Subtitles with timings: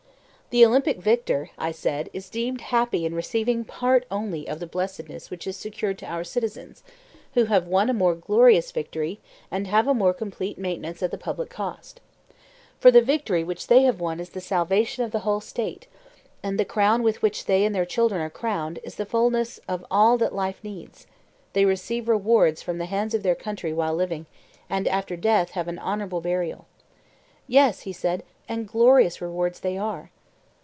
[0.51, 4.67] The Olympic victor, I said, is deemed happy in receiving a part only of the
[4.67, 6.83] blessedness which is secured to our citizens,
[7.35, 11.17] who have won a more glorious victory and have a more complete maintenance at the
[11.17, 12.01] public cost.
[12.81, 15.87] For the victory which they have won is the salvation of the whole State;
[16.43, 19.85] and the crown with which they and their children are crowned is the fulness of
[19.89, 21.07] all that life needs;
[21.53, 24.25] they receive rewards from the hands of their country while living,
[24.69, 26.67] and after death have an honourable burial.
[27.47, 30.11] Yes, he said, and glorious rewards they are.